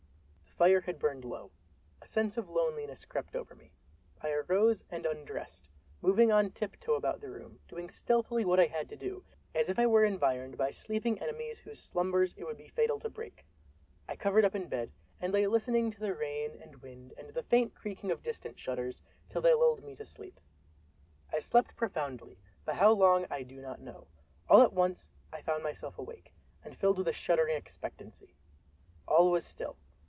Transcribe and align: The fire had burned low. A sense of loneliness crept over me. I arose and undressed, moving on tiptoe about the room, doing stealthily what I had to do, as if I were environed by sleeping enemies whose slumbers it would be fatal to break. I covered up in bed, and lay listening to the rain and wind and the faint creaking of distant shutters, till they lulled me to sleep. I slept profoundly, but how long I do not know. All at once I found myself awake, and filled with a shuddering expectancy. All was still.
The 0.43 0.65
fire 0.65 0.81
had 0.81 0.99
burned 0.99 1.25
low. 1.25 1.49
A 2.03 2.05
sense 2.05 2.37
of 2.37 2.47
loneliness 2.51 3.03
crept 3.05 3.35
over 3.35 3.55
me. 3.55 3.71
I 4.21 4.29
arose 4.29 4.83
and 4.91 5.07
undressed, 5.07 5.67
moving 6.03 6.31
on 6.31 6.51
tiptoe 6.51 6.93
about 6.93 7.19
the 7.19 7.31
room, 7.31 7.59
doing 7.67 7.89
stealthily 7.89 8.45
what 8.45 8.59
I 8.59 8.67
had 8.67 8.87
to 8.89 8.95
do, 8.95 9.23
as 9.55 9.69
if 9.69 9.79
I 9.79 9.87
were 9.87 10.05
environed 10.05 10.59
by 10.59 10.69
sleeping 10.69 11.19
enemies 11.19 11.57
whose 11.57 11.79
slumbers 11.79 12.35
it 12.37 12.43
would 12.43 12.57
be 12.57 12.67
fatal 12.67 12.99
to 12.99 13.09
break. 13.09 13.43
I 14.07 14.15
covered 14.15 14.45
up 14.45 14.53
in 14.53 14.67
bed, 14.67 14.91
and 15.19 15.33
lay 15.33 15.47
listening 15.47 15.89
to 15.89 15.99
the 15.99 16.13
rain 16.13 16.55
and 16.61 16.75
wind 16.83 17.15
and 17.17 17.31
the 17.33 17.41
faint 17.41 17.73
creaking 17.73 18.11
of 18.11 18.21
distant 18.21 18.59
shutters, 18.59 19.01
till 19.29 19.41
they 19.41 19.55
lulled 19.55 19.83
me 19.83 19.95
to 19.95 20.05
sleep. 20.05 20.39
I 21.33 21.39
slept 21.39 21.75
profoundly, 21.75 22.37
but 22.65 22.75
how 22.75 22.91
long 22.91 23.25
I 23.31 23.41
do 23.41 23.61
not 23.61 23.81
know. 23.81 24.05
All 24.47 24.61
at 24.61 24.73
once 24.73 25.09
I 25.33 25.41
found 25.41 25.63
myself 25.63 25.97
awake, 25.97 26.35
and 26.63 26.77
filled 26.77 26.99
with 26.99 27.07
a 27.07 27.13
shuddering 27.13 27.55
expectancy. 27.57 28.35
All 29.07 29.31
was 29.31 29.43
still. 29.43 29.77